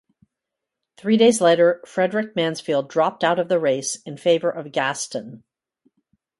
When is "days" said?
1.15-1.41